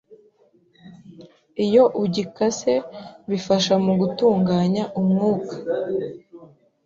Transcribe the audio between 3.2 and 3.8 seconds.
bifasha